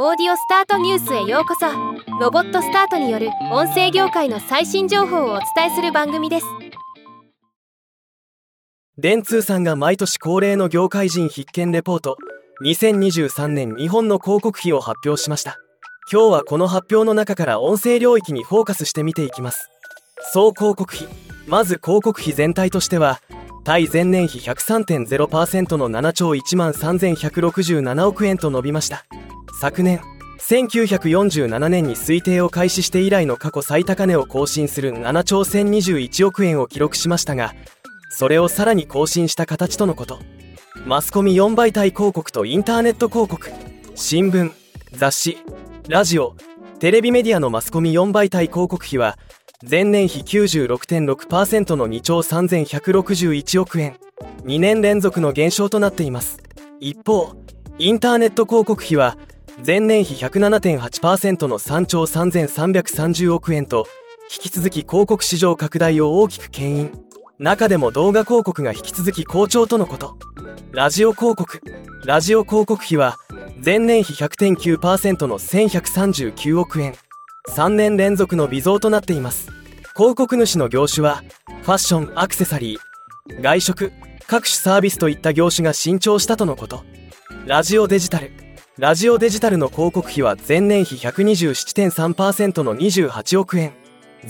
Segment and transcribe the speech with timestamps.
[0.00, 1.66] オーディオスタートニュースへようこそ。
[2.20, 6.46] ロボットスタートによる音声業界の最新情報をお伝えする番組です。
[8.96, 12.16] 電通さんが毎年恒例の業界人必見レポート
[12.62, 15.58] 2023年日本の広告費を発表しました。
[16.12, 19.68] 今日はこの発表の中から音声領域にフォーカスして見ていきます。
[20.32, 21.08] 総広告費。
[21.48, 23.20] まず広告費全体としては
[23.64, 29.04] 対前年比103.0%の7兆1万3167億円と伸びました。
[29.60, 30.00] 昨年
[30.38, 37.54] 1947年に推定を開始して以来の過去最高値を更新する7兆1021億円を記録しましたが
[38.10, 40.20] それをさらに更新した形とのこと。
[40.86, 43.50] マスコミ4媒体広告とインターネット広告
[43.96, 44.52] 新聞
[44.92, 45.38] 雑誌
[45.88, 46.36] ラジオ
[46.78, 49.18] テレビメディアのマスコミ4媒体広告費は
[49.68, 53.96] 前年比96.6%の2兆3161億円。
[54.44, 56.38] 2年連続の減少となっています。
[56.78, 57.34] 一方
[57.80, 59.18] インターネット広告費は
[59.66, 63.86] 前年比107.8%の3兆3330億円と
[64.30, 66.92] 引き続き広告市場拡大を大きく牽引。
[67.40, 70.16] 中でも動画広告が引き続き好調とのこと。
[70.70, 71.60] ラジオ広告。
[72.04, 73.16] ラジオ広告費は
[73.64, 76.94] 前年比100.9%の1139億円。
[77.48, 79.50] 3年連続の微増となっています。
[79.96, 81.24] 広告主の業種は
[81.62, 83.42] ファッションアクセサリー。
[83.42, 83.92] 外食
[84.28, 86.84] 各種サービスといった業種が伸長したとのこと。
[87.46, 88.47] ラジオデジタル。
[88.78, 93.72] ラジオデジタルの広告費は前年比127.3%の28億円。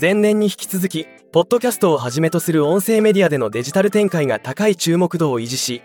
[0.00, 5.82] 前年に引き続きポッドキャストをはじめとする音声メディアでのデジタル展開が高い注目度を維持し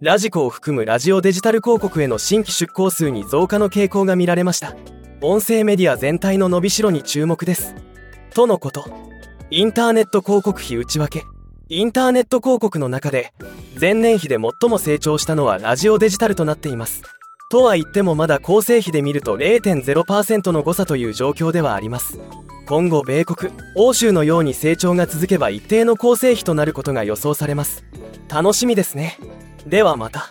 [0.00, 4.74] ラジコを含むラジオデジタル広告への新規出向数に増加の傾向が見られました。
[5.20, 7.74] 音声メディア全体の伸びしろに注目です。
[8.32, 8.86] とのこと。
[9.50, 11.22] インターネット広告費内訳。
[11.68, 13.34] インターネット広告の中で
[13.78, 17.02] 前年比で最も成長したのはラジオデジタルとなっています。
[17.48, 22.18] とは言ってもまだ構成比で見ると0.0%の誤差という状況ではあります。
[22.66, 27.84] 今後米国欧州のように成長が続けば一定の構成比となることが予想されます。
[28.28, 29.18] 楽しみですね。
[29.66, 30.28] ではまた。